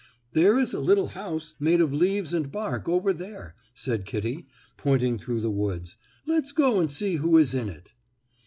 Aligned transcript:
"There 0.33 0.57
is 0.57 0.73
a 0.73 0.79
little 0.79 1.09
house, 1.09 1.53
made 1.59 1.79
of 1.79 1.93
leaves 1.93 2.33
and 2.33 2.51
bark 2.51 2.89
over 2.89 3.13
there," 3.13 3.53
said 3.75 4.07
Kittie, 4.07 4.47
pointing 4.75 5.19
through 5.19 5.41
the 5.41 5.51
woods, 5.51 5.95
"let 6.25 6.43
us 6.45 6.51
go 6.53 6.79
and 6.79 6.89
see 6.89 7.17
who 7.17 7.37
is 7.37 7.53
in 7.53 7.69
it." 7.69 7.93